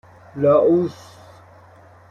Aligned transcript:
لائوس 0.35 0.97